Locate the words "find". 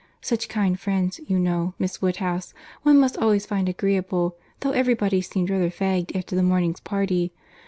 3.45-3.69